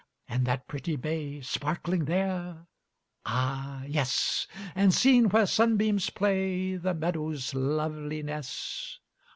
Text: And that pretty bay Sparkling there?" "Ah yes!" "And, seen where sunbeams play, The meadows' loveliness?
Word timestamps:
And 0.27 0.47
that 0.47 0.67
pretty 0.67 0.95
bay 0.95 1.41
Sparkling 1.41 2.05
there?" 2.05 2.65
"Ah 3.23 3.83
yes!" 3.85 4.47
"And, 4.73 4.91
seen 4.91 5.29
where 5.29 5.45
sunbeams 5.45 6.09
play, 6.09 6.75
The 6.75 6.95
meadows' 6.95 7.53
loveliness? 7.53 8.99